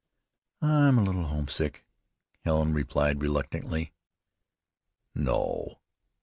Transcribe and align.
"I'm 0.63 0.97
a 0.97 1.03
little 1.03 1.25
homesick," 1.25 1.85
Helen 2.43 2.73
replied 2.73 3.21
reluctantly. 3.21 3.93
"No? 5.13 5.77